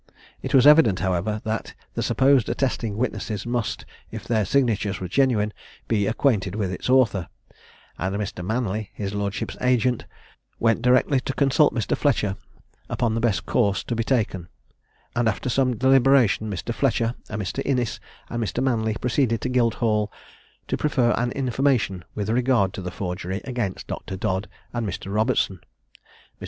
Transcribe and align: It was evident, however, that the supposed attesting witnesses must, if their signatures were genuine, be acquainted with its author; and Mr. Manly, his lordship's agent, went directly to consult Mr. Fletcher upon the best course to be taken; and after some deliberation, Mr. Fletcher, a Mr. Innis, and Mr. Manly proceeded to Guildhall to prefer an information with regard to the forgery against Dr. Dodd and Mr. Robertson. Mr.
It 0.41 0.55
was 0.55 0.65
evident, 0.65 0.97
however, 1.01 1.41
that 1.43 1.75
the 1.93 2.01
supposed 2.01 2.49
attesting 2.49 2.97
witnesses 2.97 3.45
must, 3.45 3.85
if 4.09 4.23
their 4.27 4.45
signatures 4.45 4.99
were 4.99 5.07
genuine, 5.07 5.53
be 5.87 6.07
acquainted 6.07 6.55
with 6.55 6.71
its 6.71 6.89
author; 6.89 7.27
and 7.99 8.15
Mr. 8.15 8.43
Manly, 8.43 8.89
his 8.95 9.13
lordship's 9.13 9.55
agent, 9.61 10.07
went 10.57 10.81
directly 10.81 11.19
to 11.19 11.35
consult 11.35 11.71
Mr. 11.71 11.95
Fletcher 11.95 12.35
upon 12.89 13.13
the 13.13 13.21
best 13.21 13.45
course 13.45 13.83
to 13.83 13.95
be 13.95 14.03
taken; 14.03 14.47
and 15.15 15.29
after 15.29 15.49
some 15.49 15.77
deliberation, 15.77 16.49
Mr. 16.49 16.73
Fletcher, 16.73 17.13
a 17.29 17.37
Mr. 17.37 17.61
Innis, 17.63 17.99
and 18.27 18.43
Mr. 18.43 18.63
Manly 18.63 18.95
proceeded 18.95 19.39
to 19.41 19.49
Guildhall 19.49 20.11
to 20.67 20.77
prefer 20.77 21.11
an 21.15 21.31
information 21.33 22.03
with 22.15 22.27
regard 22.27 22.73
to 22.73 22.81
the 22.81 22.89
forgery 22.89 23.39
against 23.43 23.85
Dr. 23.85 24.17
Dodd 24.17 24.49
and 24.73 24.83
Mr. 24.87 25.13
Robertson. 25.13 25.57
Mr. 25.59 25.65